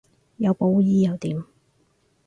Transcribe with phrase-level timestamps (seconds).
[0.37, 1.45] 有保護衣又點